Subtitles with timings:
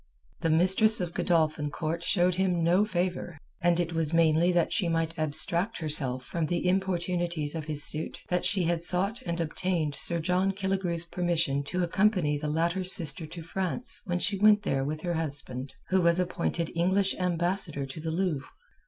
[0.41, 4.89] The mistress of Godolphin Court showed him no favour and it was mainly that she
[4.89, 9.93] might abstract herself from the importunities of his suit that she had sought and obtained
[9.93, 14.83] Sir John Killigrew's permission to accompany the latter's sister to France when she went there
[14.83, 18.49] with her husband, who was appointed English ambassador to the Louvre.